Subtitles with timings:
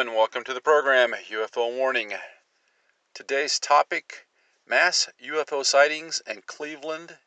[0.00, 2.14] and welcome to the program UFO Warning.
[3.12, 4.26] Today's topic
[4.66, 7.18] mass UFO sightings in Cleveland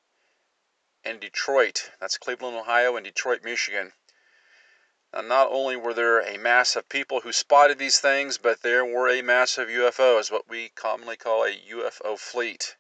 [1.04, 1.92] and Detroit.
[2.00, 3.94] That's Cleveland, Ohio, and Detroit, Michigan.
[5.14, 8.84] Now, not only were there a mass of people who spotted these things, but there
[8.84, 12.76] were a mass of UFOs, what we commonly call a UFO fleet.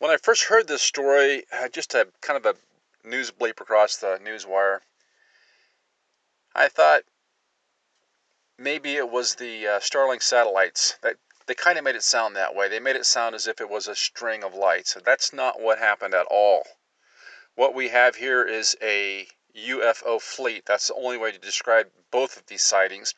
[0.00, 4.18] When I first heard this story, just a kind of a news bleep across the
[4.20, 4.82] news wire,
[6.56, 7.02] I thought
[8.58, 11.16] maybe it was the uh, Starlink satellites that
[11.46, 12.68] they kind of made it sound that way.
[12.68, 14.96] They made it sound as if it was a string of lights.
[15.04, 16.66] That's not what happened at all.
[17.54, 20.66] What we have here is a UFO fleet.
[20.66, 23.14] That's the only way to describe both of these sightings.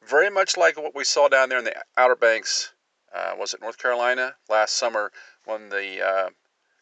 [0.00, 2.72] Very much like what we saw down there in the Outer Banks,
[3.12, 5.12] uh, was it North Carolina, last summer
[5.44, 6.30] when the uh,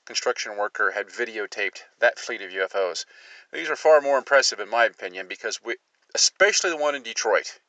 [0.05, 3.05] construction worker had videotaped that fleet of UFOs.
[3.52, 5.77] These are far more impressive, in my opinion, because we,
[6.15, 7.60] especially the one in Detroit.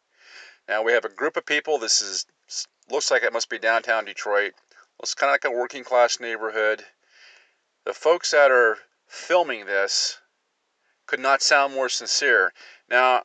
[0.68, 1.78] Now we have a group of people.
[1.78, 2.26] This is
[2.90, 4.54] looks like it must be downtown Detroit.
[5.00, 6.86] Looks kind of like a working class neighborhood.
[7.86, 10.20] The folks that are filming this
[11.06, 12.54] could not sound more sincere.
[12.90, 13.24] Now,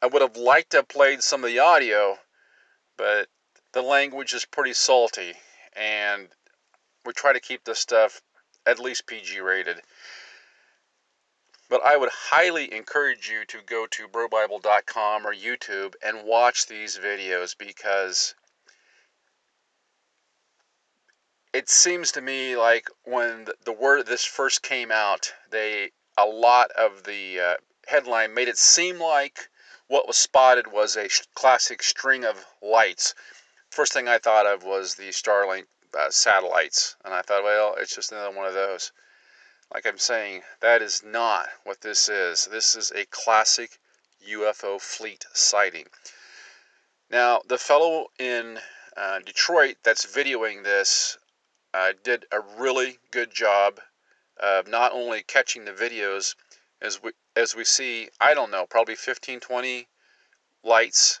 [0.00, 2.18] I would have liked to have played some of the audio,
[2.96, 3.28] but
[3.72, 5.34] the language is pretty salty,
[5.74, 6.28] and
[7.04, 8.22] we try to keep this stuff
[8.64, 9.82] at least PG rated.
[11.68, 16.96] But I would highly encourage you to go to brobible.com or YouTube and watch these
[16.96, 18.34] videos because
[21.52, 26.70] it seems to me like when the word this first came out, they a lot
[26.72, 27.56] of the uh,
[27.86, 29.48] headline made it seem like
[29.88, 33.14] what was spotted was a classic string of lights.
[33.70, 37.94] First thing I thought of was the Starlink uh, satellites, and I thought, well, it's
[37.94, 38.92] just another one of those.
[39.72, 42.46] Like I'm saying, that is not what this is.
[42.46, 43.78] This is a classic
[44.28, 45.86] UFO fleet sighting.
[47.10, 48.60] Now, the fellow in
[48.96, 51.18] uh, Detroit that's videoing this
[51.74, 53.80] uh, did a really good job
[54.38, 56.34] of not only catching the videos
[56.80, 59.88] as we as we see, I don't know, probably 15, 20
[60.62, 61.20] lights.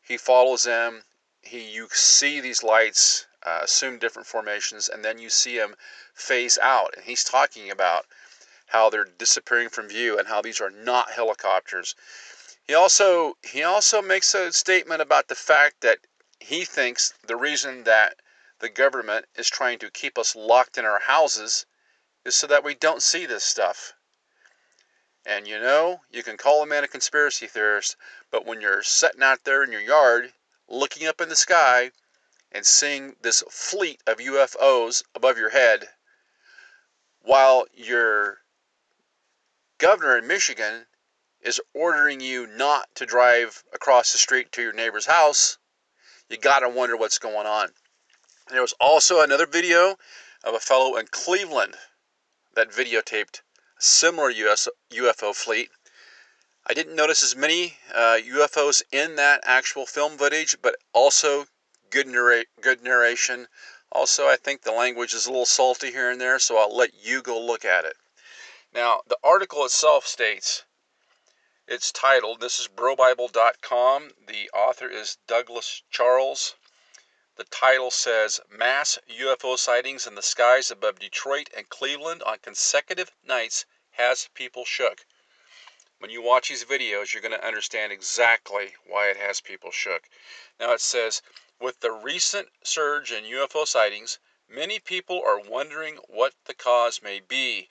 [0.00, 1.04] He follows them.
[1.42, 5.76] He you see these lights uh, assume different formations, and then you see them
[6.14, 6.94] phase out.
[6.96, 8.06] And he's talking about
[8.66, 11.94] how they're disappearing from view and how these are not helicopters.
[12.66, 15.98] He also he also makes a statement about the fact that
[16.38, 18.16] he thinks the reason that
[18.58, 21.64] the government is trying to keep us locked in our houses
[22.24, 23.94] is so that we don't see this stuff.
[25.24, 27.96] And you know, you can call a man a conspiracy theorist,
[28.30, 30.32] but when you're sitting out there in your yard
[30.68, 31.92] looking up in the sky
[32.52, 35.88] and seeing this fleet of UFOs above your head
[37.20, 38.38] while your
[39.78, 40.86] governor in Michigan
[41.40, 45.58] is ordering you not to drive across the street to your neighbor's house,
[46.28, 47.68] you got to wonder what's going on.
[48.50, 49.96] There was also another video
[50.42, 51.76] of a fellow in Cleveland
[52.54, 53.40] that videotaped
[53.78, 55.70] a similar US, UFO fleet.
[56.66, 61.46] I didn't notice as many uh, UFOs in that actual film footage, but also
[61.90, 63.48] good, narrate, good narration.
[63.90, 66.94] Also, I think the language is a little salty here and there, so I'll let
[66.94, 67.96] you go look at it.
[68.72, 70.64] Now, the article itself states
[71.66, 74.14] it's titled, this is brobible.com.
[74.26, 76.54] The author is Douglas Charles.
[77.36, 83.12] The title says Mass UFO sightings in the skies above Detroit and Cleveland on consecutive
[83.22, 85.04] nights has people shook.
[85.98, 90.08] When you watch these videos, you're going to understand exactly why it has people shook.
[90.58, 91.20] Now it says
[91.60, 97.20] with the recent surge in UFO sightings, many people are wondering what the cause may
[97.20, 97.70] be.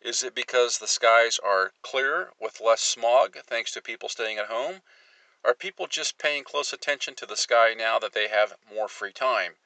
[0.00, 4.46] Is it because the skies are clearer with less smog thanks to people staying at
[4.46, 4.82] home?
[5.44, 9.12] Are people just paying close attention to the sky now that they have more free
[9.12, 9.56] time?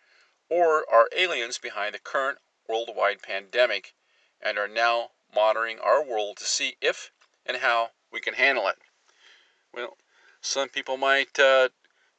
[0.49, 3.95] Or are aliens behind the current worldwide pandemic
[4.41, 7.11] and are now monitoring our world to see if
[7.47, 8.79] and how we can handle it?
[9.73, 9.97] Well,
[10.43, 11.71] some people might uh,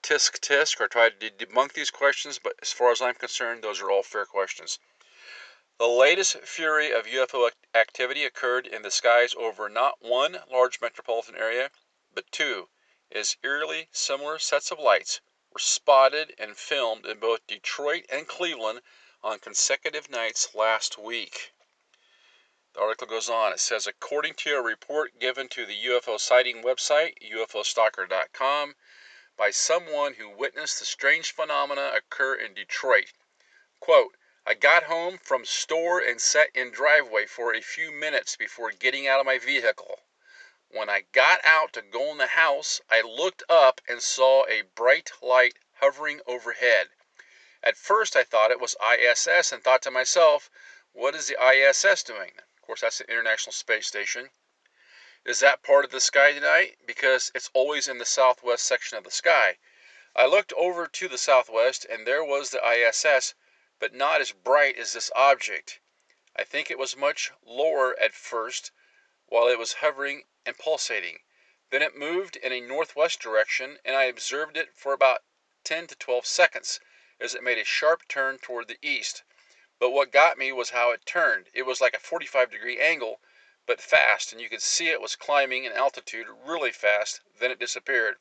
[0.03, 3.81] tisk tisk or try to debunk these questions, but as far as I'm concerned, those
[3.81, 4.77] are all fair questions.
[5.79, 11.35] The latest fury of UFO activity occurred in the skies over not one large metropolitan
[11.35, 11.71] area,
[12.13, 12.69] but two,
[13.11, 15.21] as eerily similar sets of lights
[15.51, 18.81] were spotted and filmed in both Detroit and Cleveland
[19.23, 21.53] on consecutive nights last week.
[22.73, 23.53] The article goes on.
[23.53, 28.75] It says, according to a report given to the UFO sighting website, ufostalker.com,
[29.35, 33.11] by someone who witnessed the strange phenomena occur in Detroit.
[33.79, 34.15] Quote,
[34.45, 39.07] I got home from store and sat in driveway for a few minutes before getting
[39.07, 40.01] out of my vehicle.
[40.67, 44.63] When I got out to go in the house, I looked up and saw a
[44.63, 46.89] bright light hovering overhead.
[47.61, 50.49] At first I thought it was ISS and thought to myself,
[50.91, 52.33] what is the ISS doing?
[52.37, 54.29] Of course, that's the International Space Station.
[55.25, 56.79] Is that part of the sky tonight?
[56.85, 59.57] Because it's always in the southwest section of the sky.
[60.13, 63.33] I looked over to the southwest and there was the ISS,
[63.79, 65.79] but not as bright as this object.
[66.35, 68.73] I think it was much lower at first
[69.27, 71.23] while it was hovering and pulsating.
[71.69, 75.23] Then it moved in a northwest direction and I observed it for about
[75.63, 76.81] 10 to 12 seconds
[77.21, 79.23] as it made a sharp turn toward the east.
[79.79, 81.49] But what got me was how it turned.
[81.53, 83.21] It was like a 45 degree angle,
[83.65, 87.59] but fast, and you could see it was climbing in altitude really fast, then it
[87.59, 88.15] disappeared.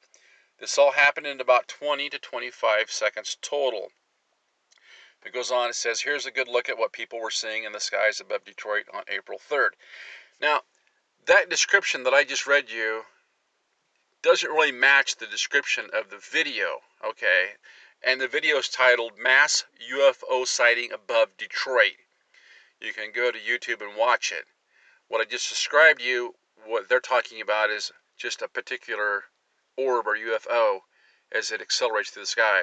[0.58, 3.90] This all happened in about 20 to 25 seconds total.
[5.24, 7.72] It goes on, it says, here's a good look at what people were seeing in
[7.72, 9.70] the skies above Detroit on April 3rd.
[10.40, 10.62] Now,
[11.26, 13.04] that description that I just read you
[14.22, 17.54] doesn't really match the description of the video, okay?
[18.02, 21.98] And the video is titled Mass UFO Sighting Above Detroit.
[22.80, 24.46] You can go to YouTube and watch it.
[25.12, 29.25] What I just described to you, what they're talking about is just a particular
[29.76, 30.81] orb or UFO
[31.31, 32.62] as it accelerates through the sky.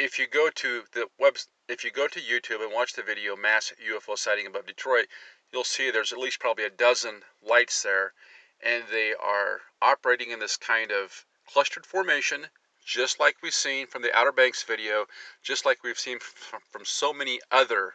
[0.00, 1.38] If you go to the web,
[1.68, 5.06] if you go to YouTube and watch the video "Mass UFO Sighting Above Detroit,"
[5.52, 8.14] you'll see there's at least probably a dozen lights there,
[8.60, 12.48] and they are operating in this kind of clustered formation,
[12.84, 15.06] just like we've seen from the Outer Banks video,
[15.40, 17.94] just like we've seen from, from so many other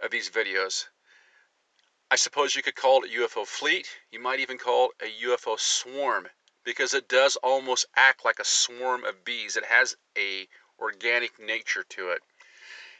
[0.00, 0.86] of these videos.
[2.12, 3.88] I suppose you could call it a UFO fleet.
[4.10, 6.28] You might even call it a UFO swarm
[6.62, 9.56] because it does almost act like a swarm of bees.
[9.56, 10.46] It has a
[10.78, 12.22] organic nature to it.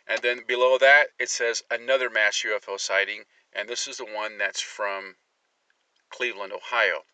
[0.06, 4.38] And then below that, it says another mass UFO sighting, and this is the one
[4.38, 5.16] that's from
[6.08, 7.04] Cleveland, Ohio.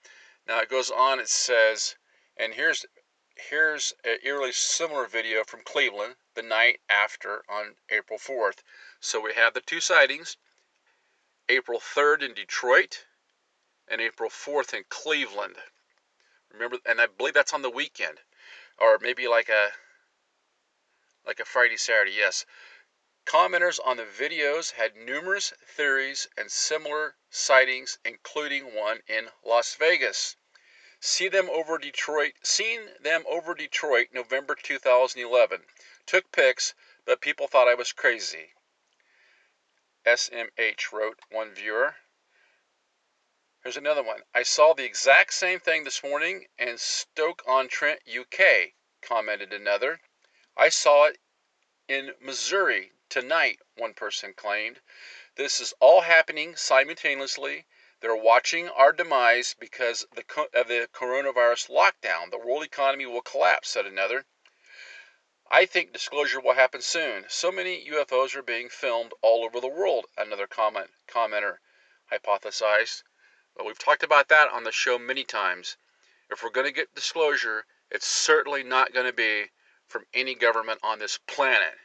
[0.46, 1.96] Now it goes on, it says,
[2.36, 2.86] and here's
[3.34, 8.62] here's an eerily similar video from Cleveland the night after on April 4th.
[9.00, 10.36] So we have the two sightings,
[11.50, 13.06] April 3rd in Detroit
[13.88, 15.56] and April 4th in Cleveland.
[16.52, 18.20] Remember, and I believe that's on the weekend,
[18.78, 19.72] or maybe like a
[21.24, 22.12] like a Friday, Saturday.
[22.12, 22.44] Yes.
[23.24, 30.36] Commenters on the videos had numerous theories and similar sightings, including one in Las Vegas.
[31.00, 32.34] See them over Detroit.
[32.42, 35.64] Seen them over Detroit, November 2011.
[36.04, 36.74] Took pics,
[37.06, 38.52] but people thought I was crazy.
[40.08, 41.94] SMH wrote one viewer.
[43.62, 44.20] Here's another one.
[44.34, 48.72] I saw the exact same thing this morning in Stoke-on-Trent, UK,
[49.02, 50.00] commented another.
[50.56, 51.18] I saw it
[51.88, 54.80] in Missouri tonight, one person claimed.
[55.36, 57.66] This is all happening simultaneously.
[58.00, 62.30] They're watching our demise because of the coronavirus lockdown.
[62.30, 64.24] The world economy will collapse, said another.
[65.50, 67.24] I think disclosure will happen soon.
[67.28, 71.58] So many UFOs are being filmed all over the world, another comment commenter
[72.12, 73.02] hypothesized.
[73.56, 75.78] But we've talked about that on the show many times.
[76.30, 79.50] If we're going to get disclosure, it's certainly not going to be
[79.86, 81.78] from any government on this planet.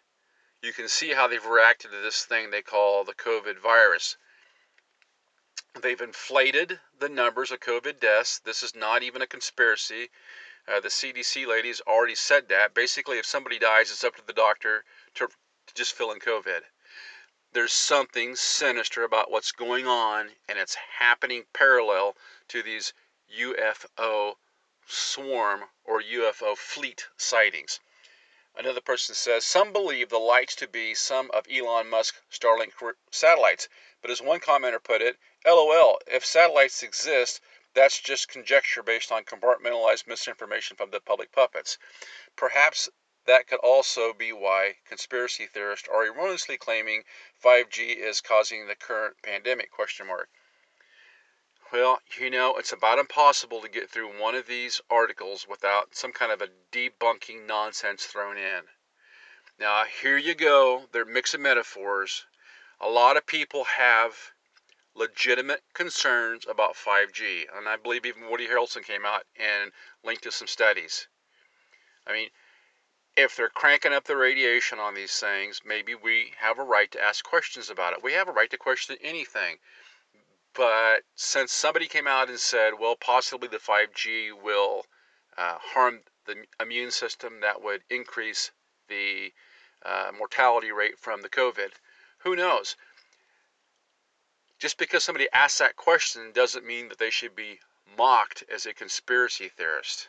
[0.62, 4.18] You can see how they've reacted to this thing they call the COVID virus.
[5.82, 8.40] They've inflated the numbers of COVID deaths.
[8.40, 10.10] This is not even a conspiracy.
[10.68, 12.74] Uh, the CDC ladies already said that.
[12.74, 14.84] Basically, if somebody dies, it's up to the doctor
[15.16, 16.62] to, to just fill in COVID
[17.54, 22.18] there's something sinister about what's going on, and it's happening parallel
[22.48, 22.94] to these
[23.40, 24.34] UFO
[24.88, 27.80] swarm or UFO fleet sightings.
[28.56, 32.72] Another person says some believe the lights to be some of Elon Musk's Starlink
[33.12, 33.70] satellites,
[34.02, 37.40] but as one commenter put it, LOL, if satellites exist,
[37.74, 41.78] that's just conjecture based on compartmentalized misinformation from the public puppets.
[42.36, 42.90] Perhaps
[43.26, 47.04] that could also be why conspiracy theorists are erroneously claiming
[47.44, 50.30] 5G is causing the current pandemic question mark.
[51.72, 56.12] Well, you know, it's about impossible to get through one of these articles without some
[56.12, 58.64] kind of a debunking nonsense thrown in.
[59.60, 60.88] Now, here you go.
[60.92, 62.26] They're mixing metaphors.
[62.80, 64.34] A lot of people have
[64.96, 69.72] legitimate concerns about 5G, and I believe even Woody Harrelson came out and
[70.04, 71.08] linked to some studies.
[72.06, 72.30] I mean,
[73.16, 77.02] if they're cranking up the radiation on these things, maybe we have a right to
[77.02, 78.04] ask questions about it.
[78.04, 79.58] We have a right to question anything.
[80.54, 84.86] But since somebody came out and said, well, possibly the 5G will
[85.38, 88.52] uh, harm the immune system, that would increase
[88.88, 89.34] the
[89.84, 91.72] uh, mortality rate from the COVID,
[92.20, 92.76] who knows?
[94.64, 97.60] Just because somebody asks that question doesn't mean that they should be
[97.98, 100.08] mocked as a conspiracy theorist.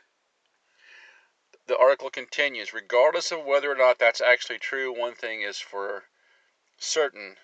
[1.66, 6.04] The article continues regardless of whether or not that's actually true, one thing is for
[6.78, 7.36] certain.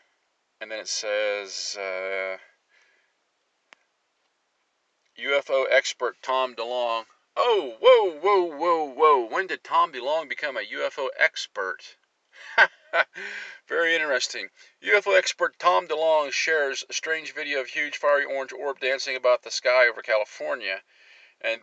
[0.61, 2.39] And then it says uh,
[5.19, 7.07] UFO expert Tom DeLonge.
[7.37, 9.25] Oh, whoa, whoa, whoa, whoa.
[9.25, 11.97] When did Tom DeLonge become a UFO expert?
[13.69, 14.49] Very interesting.
[14.83, 19.43] UFO expert Tom DeLonge shares a strange video of huge fiery orange orb dancing about
[19.43, 20.81] the sky over California
[21.41, 21.61] and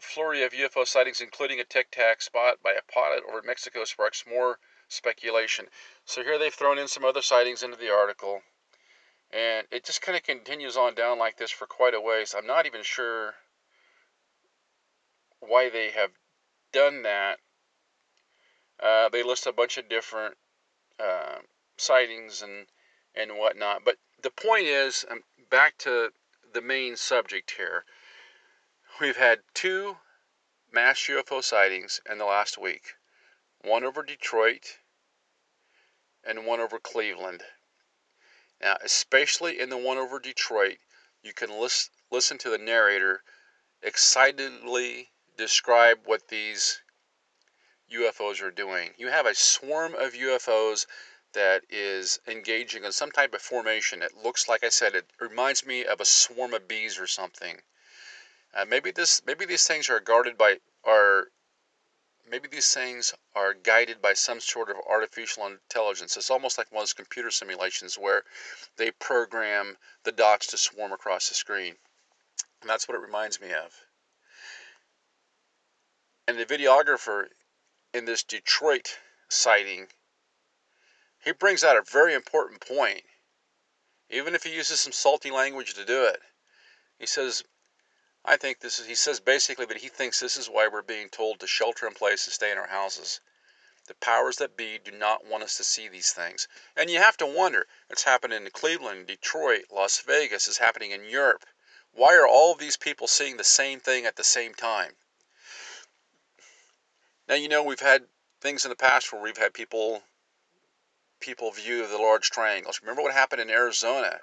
[0.00, 4.24] flurry of UFO sightings, including a tic tac spot by a pilot over Mexico, sparks
[4.26, 4.58] more
[4.88, 5.66] speculation.
[6.04, 8.42] So here they've thrown in some other sightings into the article,
[9.30, 12.34] and it just kind of continues on down like this for quite a ways.
[12.36, 13.34] I'm not even sure
[15.40, 16.10] why they have
[16.72, 17.38] done that.
[18.78, 20.36] Uh, they list a bunch of different
[20.98, 21.38] uh,
[21.76, 22.66] sightings and
[23.14, 23.82] and whatnot.
[23.84, 26.10] But the point is, um, back to
[26.52, 27.84] the main subject here.
[29.00, 29.96] We've had two
[30.72, 32.94] mass UFO sightings in the last week.
[33.62, 34.78] One over Detroit
[36.24, 37.42] and one over Cleveland.
[38.60, 40.78] Now, especially in the one over Detroit,
[41.22, 43.22] you can list, listen to the narrator
[43.82, 46.80] excitedly describe what these
[47.92, 48.90] UFOs are doing.
[48.96, 50.86] You have a swarm of UFOs
[51.32, 54.02] that is engaging in some type of formation.
[54.02, 57.60] It looks like I said, it reminds me of a swarm of bees or something.
[58.54, 61.28] Uh, maybe this, maybe these things are guarded by, are,
[62.28, 66.16] maybe these things are guided by some sort of artificial intelligence.
[66.16, 68.22] It's almost like one of those computer simulations where
[68.78, 71.76] they program the dots to swarm across the screen.
[72.62, 73.72] And that's what it reminds me of.
[76.26, 77.26] And the videographer
[77.96, 78.98] in this Detroit
[79.30, 79.88] sighting,
[81.24, 83.02] he brings out a very important point,
[84.10, 86.20] even if he uses some salty language to do it.
[86.98, 87.42] He says,
[88.22, 91.08] I think this is, he says basically that he thinks this is why we're being
[91.08, 93.20] told to shelter in place and stay in our houses.
[93.86, 96.48] The powers that be do not want us to see these things.
[96.76, 101.08] And you have to wonder, it's happening in Cleveland, Detroit, Las Vegas, it's happening in
[101.08, 101.46] Europe.
[101.92, 104.96] Why are all of these people seeing the same thing at the same time?
[107.28, 108.06] Now you know we've had
[108.40, 110.02] things in the past where we've had people
[111.18, 112.80] people view the large triangles.
[112.80, 114.20] Remember what happened in Arizona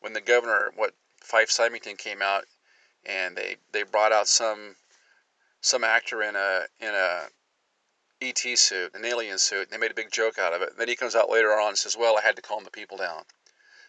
[0.00, 2.44] when the governor, what Fife Symington came out
[3.04, 4.76] and they they brought out some
[5.60, 7.28] some actor in a in a
[8.20, 10.70] ET suit, an alien suit, and they made a big joke out of it.
[10.70, 12.70] And then he comes out later on and says, "Well, I had to calm the
[12.70, 13.24] people down."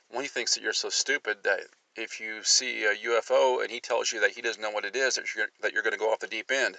[0.09, 1.61] Well, he thinks that you're so stupid that
[1.95, 4.95] if you see a UFO and he tells you that he doesn't know what it
[4.95, 6.77] is, that you're, that you're going to go off the deep end.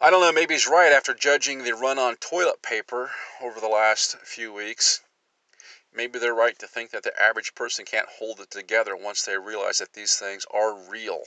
[0.00, 3.10] I don't know, maybe he's right after judging the run on toilet paper
[3.40, 5.00] over the last few weeks.
[5.94, 9.38] Maybe they're right to think that the average person can't hold it together once they
[9.38, 11.22] realize that these things are real.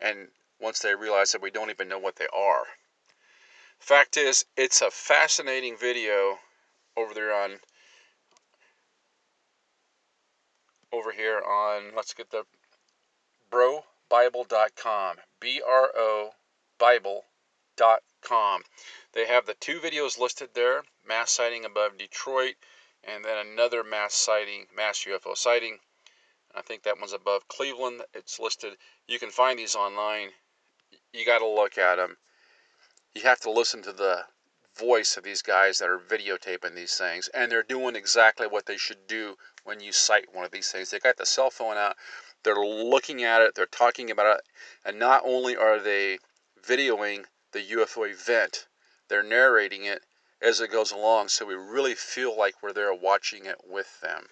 [0.00, 2.64] And once they realize that we don't even know what they are.
[3.78, 6.38] Fact is, it's a fascinating video
[6.96, 7.60] over there on
[10.90, 12.44] over here on let's get the
[13.50, 15.16] brobible.com.
[15.40, 16.30] B R O
[16.78, 17.24] Bible
[18.22, 18.62] com.
[19.12, 22.54] They have the two videos listed there mass sighting above Detroit,
[23.02, 25.80] and then another mass sighting, mass UFO sighting.
[26.54, 28.02] I think that one's above Cleveland.
[28.14, 28.78] It's listed.
[29.06, 30.30] You can find these online.
[31.12, 32.16] You got to look at them.
[33.14, 34.24] You have to listen to the
[34.76, 38.76] voice of these guys that are videotaping these things, and they're doing exactly what they
[38.76, 40.90] should do when you sight one of these things.
[40.90, 41.96] They got the cell phone out,
[42.42, 44.44] they're looking at it, they're talking about it,
[44.84, 46.18] and not only are they
[46.60, 48.66] videoing the UFO event.
[49.08, 50.02] They're narrating it
[50.42, 54.26] as it goes along, so we really feel like we're there watching it with them.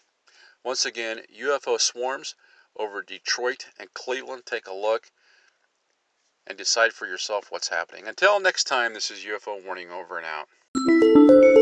[0.64, 2.35] Once again, UFO swarms
[2.76, 4.45] over Detroit and Cleveland.
[4.45, 5.11] Take a look
[6.47, 8.09] and decide for yourself what's happening.
[8.09, 11.62] Until next time, this is UFO Warning over and out.